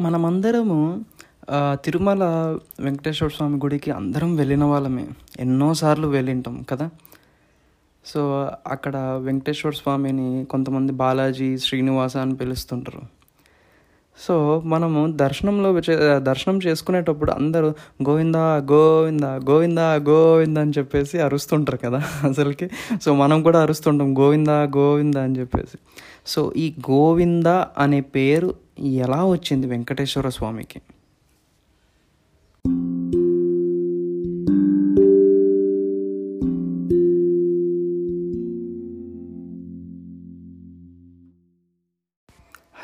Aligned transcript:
మనమందరము 0.00 1.04
తిరుమల 1.52 2.24
వెంకటేశ్వర 2.80 3.28
స్వామి 3.28 3.56
గుడికి 3.56 3.90
అందరం 3.90 4.36
వెళ్ళిన 4.36 4.64
వాళ్ళమే. 4.64 5.06
ఎన్నోసార్లు 5.40 6.08
వెళ్ళింటాం 6.08 6.64
కదా. 6.70 6.90
సో 8.06 8.50
అక్కడ 8.66 8.96
వెంకటేశ్వర 8.96 9.72
స్వామిని 9.72 10.44
కొంతమంది 10.44 10.92
బాలాజీ 10.92 11.58
శ్రీనివాస 11.58 12.16
అని 12.16 12.34
పిలుస్తుంటారు. 12.34 13.00
సో 14.28 14.62
మనము 14.64 15.12
దర్శనంలో 15.12 15.78
చే- 15.78 16.18
దర్శనం 16.18 16.60
చేసుకునేటప్పుడు 16.66 17.30
అందరూ 17.30 17.68
గోవిందా 18.08 18.56
గోవిందా 18.56 19.34
గోవిందా 19.34 19.94
గోవిందా 19.94 20.60
అని 20.60 20.72
చెప్పేసి 20.78 21.20
అరుస్తుంటారు 21.20 21.76
కదా 21.76 22.02
అసలుకి. 22.28 22.70
సో 23.02 23.14
మనం 23.14 23.42
కూడా 23.42 23.62
అరుస్తుంటాం 23.62 24.18
గోవిందా 24.18 24.62
గోవిందా 24.62 25.22
అని 25.22 25.38
చెప్పేసి. 25.40 25.78
సో 26.26 26.52
ఈ 26.56 26.74
గోవింద 26.90 27.46
అనే 27.78 28.00
పేరు 28.00 28.67
ఎలా 28.80 29.24
వచ్చింది 29.26 29.66
వెంకటేశ్వర 29.66 30.28
స్వామికి? 30.28 30.80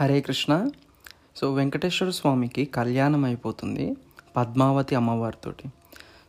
హరే 0.00 0.20
కృష్ణ. 0.20 0.70
సో 1.36 1.52
వెంకటేశ్వర 1.52 2.10
స్వామికి 2.10 2.64
కళ్యాణం 2.64 3.24
అయిపోతుంది 3.24 3.96
పద్మావతి 4.36 4.94
అమ్మవారితోటి 4.94 5.68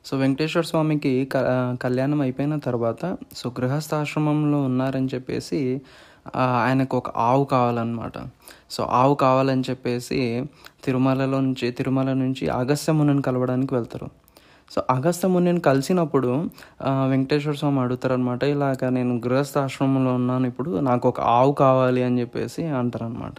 సో 0.05 0.17
వెంకటేశ్వర 0.17 0.63
స్వామికి 0.63 1.29
క 1.33 1.37
కళ్యాణం 1.81 2.21
అయిపోయిన 2.21 2.57
తర్వాత 2.57 3.17
సో 3.35 3.53
గృహస్థాశ్రమంలో 3.61 4.61
ఉన్నారని 4.61 5.07
చెప్పేసి 5.13 5.81
ఆయనకు 6.45 6.95
ఒక 6.97 7.09
ఆవు 7.29 7.43
కావాలన్నమాట. 7.53 8.17
సో 8.75 8.83
ఆవు 9.01 9.15
కావాలని 9.15 9.63
చెప్పేసి 9.69 10.19
తిరుమలలో 10.85 11.39
నుంచి 11.47 11.67
తిరుమల 11.71 12.09
నుంచి 12.23 12.45
అగస్త్య 12.59 12.93
మునిని 12.97 13.23
కలవడానికి 13.27 13.73
వెళ్తారు. 13.73 14.07
సో 14.71 14.79
అగస్త్య 14.89 15.27
మునిని 15.33 15.61
కలిసినప్పుడు 15.67 16.29
వెంకటేశ్వర 17.11 17.55
స్వామి 17.55 17.79
అడుగుతారనమాట 17.79 18.43
ఇలాగ 18.53 18.89
నేను 18.89 19.13
గృహస్థాశ్రమంలో 19.25 20.13
ఉన్నాను 20.19 20.45
ఇప్పుడు 20.51 20.71
నాకు 20.89 21.05
ఒక 21.09 21.19
ఆవు 21.39 21.51
కావాలి 21.63 22.01
అని 22.07 22.19
చెప్పేసి 22.21 22.63
అంటారనమాట 22.79 23.37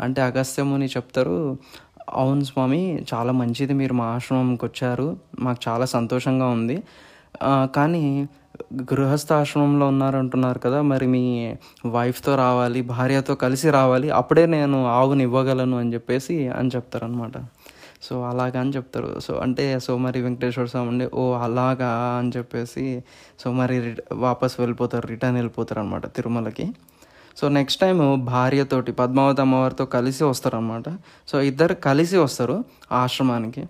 అంటే 0.00 0.20
అగస్త్య 0.22 0.62
ముని 0.62 0.88
చెప్తారు 0.96 1.36
అవును 2.22 2.44
స్వామి 2.44 2.80
చాలా 3.12 3.32
మంచిది 3.32 3.74
మీరు 3.74 3.94
మా 3.94 4.06
ఆశ్రమంకి 4.16 4.64
వచ్చారు 4.64 5.06
మాకు 5.40 5.60
చాలా 5.68 5.86
సంతోషంగా 5.96 6.46
ఉంది. 6.56 6.76
కానీ 7.76 8.04
గృహస్థ 8.74 9.32
ఆశ్రమంలో 9.32 9.88
ఉన్నారంటున్నారు 9.88 10.58
కదా 10.58 10.82
మరి 10.82 11.06
మీ 11.06 11.54
వైఫ్తో 11.86 12.36
రావాలి 12.36 12.82
భార్యతో 12.82 13.34
కలిసి 13.34 13.70
రావాలి 13.70 14.10
అప్పుడే 14.10 14.46
నేను 14.46 14.86
ఆవుని 14.86 15.22
ఇవ్వగలను 15.22 15.78
అని 15.78 15.94
చెప్పేసి 15.94 16.48
అని 16.48 16.70
చెప్తారనమాట 16.74 17.32
సో 18.02 18.22
అలాగా 18.22 18.60
అని 18.60 18.70
చెప్తారు. 18.70 19.20
సో 19.20 19.34
అంటే 19.34 19.78
సో 19.78 19.98
మరి 19.98 20.22
వెంకటేశ్వర 20.22 20.64
స్వామి 20.64 20.88
ఉండే 20.88 21.10
ఓ 21.14 21.32
అలాగా 21.32 21.88
అని 22.18 22.32
చెప్పేసి 22.36 23.04
సో 23.40 23.52
మరి 23.52 23.80
రి- 23.80 23.96
వాపస్ 24.12 24.60
వెళ్ళిపోతారు 24.60 25.06
రిటర్న్ 25.06 25.36
వెళ్ళిపోతారు 25.36 25.80
అనమాట 25.80 26.06
తిరుమలకి. 26.06 26.72
సో 27.36 27.48
నెక్స్ట్ 27.48 27.80
టైం 27.80 28.24
భార్యతోటి 28.24 28.92
పద్మావతి 28.92 29.40
అమ్మవారితో 29.40 29.84
కలిసి 29.84 30.24
వస్తారనమాట 30.24 30.84
సో 31.28 31.40
ఇద్దరు 31.40 31.74
కలిసి 31.74 32.16
వస్తారు 32.16 32.64
ఆశ్రమానికి. 32.92 33.66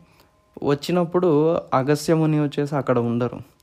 వచ్చినప్పుడు 0.64 1.60
అగస్త్యముని 1.74 2.42
వచ్చేసి 2.42 2.76
అక్కడ 2.76 2.98
ఉండరు. 2.98 3.55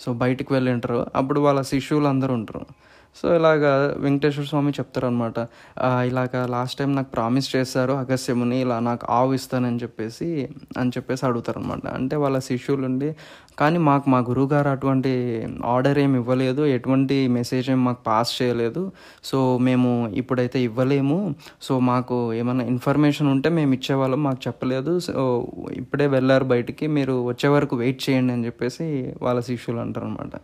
సో 0.00 0.12
బయటకు 0.12 0.54
వెళ్ళి 0.54 0.72
ఉంటారు. 0.72 1.06
అప్పుడు 1.16 1.40
వాళ్ళ 1.40 1.62
శిష్యులు 1.62 2.08
అందరూ 2.08 2.34
ఉంటారు. 2.34 2.66
సో 3.16 3.26
ఇలాగ 3.36 3.64
వెంకటేశ్వర 4.04 4.46
స్వామి 4.50 4.70
చెప్తారనమాట 4.78 5.38
ఇలాగ 6.08 6.44
లాస్ట్ 6.54 6.76
టైం 6.78 6.90
నాకు 6.94 7.10
ప్రామిస్ 7.16 7.48
చేశారు 7.56 7.94
అగస్త్యముని 8.02 8.58
ఇలా 8.60 8.76
నాకు 8.88 9.04
ఆవు 9.10 9.32
ఇస్తానని 9.38 9.80
చెప్పేసి 9.82 10.28
అని 10.80 10.92
చెప్పేసి 10.96 11.22
అడుగుతారనమాట 11.26 11.86
అంటే 11.98 12.16
వాళ్ళ 12.16 12.38
శిష్యులు 12.48 12.84
ఉండి 12.90 13.10
కానీ 13.58 13.78
మాకు 13.88 14.06
మా 14.10 14.18
గురువుగారు 14.28 14.68
అటువంటి 14.68 15.10
ఆర్డర్ 15.64 15.98
ఏమి 16.04 16.16
ఇవ్వలేదు 16.18 16.62
ఎటువంటి 16.76 17.16
మెసేజ్ 17.38 17.66
ఏమి 17.70 17.82
మాకు 17.88 18.00
పాస్ 18.06 18.30
చేయలేదు. 18.42 18.82
సో 19.24 19.38
మేము 19.68 19.90
ఇప్పుడైతే 20.22 20.58
ఇవ్వలేము. 20.68 21.18
సో 21.66 21.72
మాకు 21.90 22.16
ఏమైనా 22.40 22.64
ఇన్ఫర్మేషన్ 22.74 23.28
ఉంటే 23.34 23.48
మేము 23.58 23.74
ఇచ్చేవాళ్ళం 23.78 24.22
మాకు 24.28 24.40
చెప్పలేదు. 24.46 24.94
సో 25.08 25.24
ఇప్పుడే 25.82 26.06
వెళ్ళారు 26.16 26.46
బయటికి 26.54 26.86
మీరు 26.98 27.16
వచ్చే 27.30 27.50
వరకు 27.56 27.76
వెయిట్ 27.76 28.02
చేయండి 28.08 28.34
అని 28.36 28.46
చెప్పేసి 28.48 28.86
వాళ్ళ 29.22 29.40
శిష్యులు 29.50 29.80
అంటారు 29.86 30.06
అనమాట 30.06 30.34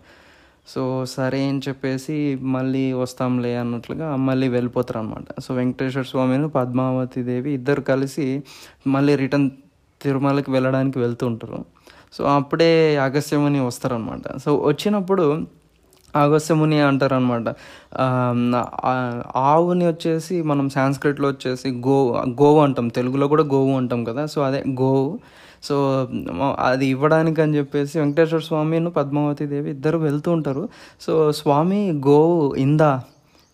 సో 0.66 0.82
సరే 1.06 1.40
అని 1.48 1.60
చెప్పేసి 1.68 2.16
మళ్ళీ 2.48 2.92
వస్తాంలే 2.92 3.52
అన్నట్లుగా 3.56 4.16
మళ్ళీ 4.16 4.48
వెళ్ళిపోతారు 4.48 4.98
అనమాట 4.98 5.40
సో 5.40 5.54
వెంకటేశ్వర 5.54 6.02
స్వామిని 6.02 6.48
పద్మావతి 6.48 7.22
దేవి 7.22 7.50
ఇద్దరు 7.52 7.80
కలిసి 7.82 8.26
మళ్ళీ 8.86 9.16
రిటర్న్ 9.16 9.48
తిరుమలకి 10.00 10.50
వెళ్ళడానికి 10.50 10.98
వెళ్తుంటారు 10.98 11.60
సో 12.12 12.24
అప్పుడే 12.34 12.70
అగస్త్యముని 12.96 13.60
వస్తారనమాట 13.60 14.36
సో 14.38 14.50
వచ్చినప్పుడు 14.64 15.24
అగస్త్యముని 16.22 16.80
అంటారనమాట 16.80 17.54
ఆవుని 19.36 19.86
వచ్చేసి 19.86 20.42
మనం 20.42 20.68
సాంస్క్రిట్లో 20.68 21.28
వచ్చేసి 21.28 21.68
గో 21.86 22.24
గోవు 22.28 22.60
అంటాం. 22.60 22.88
తెలుగులో 22.88 23.28
కూడా 23.28 23.42
గోవు 23.42 23.76
అంటాం 23.76 24.04
కదా. 24.04 24.26
సో 24.26 24.42
అదే 24.42 24.64
గోవు. 24.70 25.18
సో 25.62 26.08
అది 26.60 26.86
ఇవ్వడానికి 26.86 27.42
అని 27.42 27.56
చెప్పేసి 27.56 27.98
వెంకటేశ్వర 27.98 28.40
స్వామిను 28.40 28.90
పద్మావతి 28.90 29.46
దేవి 29.46 29.70
ఇద్దరు 29.70 29.98
వెళ్తూ 29.98 30.32
ఉంటారు. 30.32 30.68
సో 31.00 31.32
స్వామి 31.32 31.92
గోవు 32.06 32.54
ఇందా? 32.54 33.02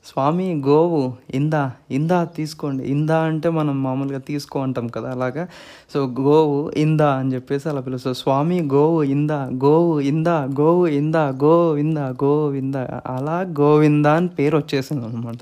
స్వామి 0.04 0.62
గోవు 0.66 1.14
ఇందా 1.34 1.72
ఇందా 1.90 2.24
తీసుకోండి. 2.24 2.84
ఇందా 2.84 3.18
అంటే 3.18 3.48
మనం 3.50 3.82
మామూలుగా 3.82 4.18
తీసుకో 4.18 4.60
అంటాం 4.60 4.88
కదా 4.88 5.10
అలాగా? 5.10 5.48
సో 5.94 6.06
గోవు 6.06 6.72
ఇందా 6.76 7.12
అని 7.14 7.34
చెప్పేసి 7.34 7.68
అలా 7.68 7.80
పిలుస్తారు. 7.80 8.16
స్వామి 8.16 8.62
గోవు 8.62 9.02
ఇందా 9.02 9.50
గోవు 9.64 10.00
ఇందా 10.00 10.48
గోవు 10.60 10.86
ఇందా 10.86 11.28
గోవింద 11.44 11.98
గోవింద 11.98 12.74
అలా 13.06 13.38
గోవిందా 13.60 14.12
అని 14.12 14.28
పేరు 14.28 14.56
వచ్చేసింది 14.56 15.04
అనమాట 15.04 15.38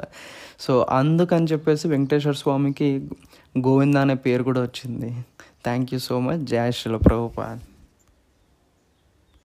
సో 0.60 0.86
అందుకని 0.90 1.44
చెప్పేసి 1.44 1.88
వెంకటేశ్వర 1.88 2.34
స్వామికి 2.34 3.08
గోవిందా 3.58 4.00
అనే 4.00 4.14
పేరు 4.14 4.42
కూడా 4.42 4.60
వచ్చింది. 4.60 5.10
Thank 5.64 5.90
you 5.92 5.98
so 5.98 6.20
much. 6.20 6.46
Jaya 6.46 6.70
Shila 6.70 6.96
Prabhupad. 6.96 7.69